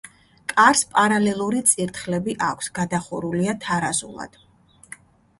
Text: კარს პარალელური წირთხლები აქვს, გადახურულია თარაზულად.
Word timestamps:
კარს 0.51 0.79
პარალელური 0.93 1.59
წირთხლები 1.71 2.33
აქვს, 2.45 2.69
გადახურულია 2.79 3.55
თარაზულად. 3.67 4.39